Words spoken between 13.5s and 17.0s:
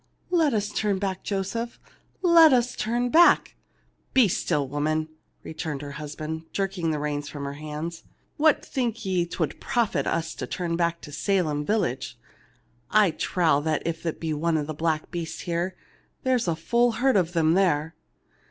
if there be one black beast here, there is a full